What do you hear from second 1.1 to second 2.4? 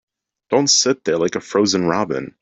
like a frozen robin.